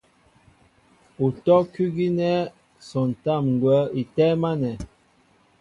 Utɔ́' 1.25 1.67
kʉ́ 1.73 1.87
gínɛ́ 1.95 2.35
sɔntám 2.87 3.43
ŋgwα̌ 3.53 3.79
í 4.01 4.03
tɛ́ɛ́m 4.15 4.43
ánɛ̄. 4.51 4.75